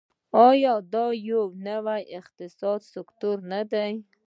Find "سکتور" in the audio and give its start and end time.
2.93-3.37